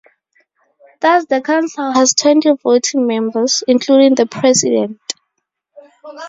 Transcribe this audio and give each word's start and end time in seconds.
Thus 0.99 1.25
the 1.27 1.41
Council 1.41 1.91
has 1.91 2.15
twenty 2.15 2.49
voting 2.63 3.05
members, 3.05 3.63
including 3.67 4.15
the 4.15 4.25
President. 4.25 4.99